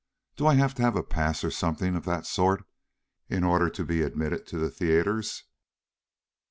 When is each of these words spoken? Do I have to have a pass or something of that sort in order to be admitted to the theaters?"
Do 0.35 0.47
I 0.47 0.55
have 0.55 0.73
to 0.73 0.81
have 0.81 0.95
a 0.95 1.03
pass 1.03 1.43
or 1.43 1.51
something 1.51 1.95
of 1.95 2.05
that 2.05 2.25
sort 2.25 2.65
in 3.29 3.43
order 3.43 3.69
to 3.69 3.85
be 3.85 4.01
admitted 4.01 4.47
to 4.47 4.57
the 4.57 4.71
theaters?" 4.71 5.43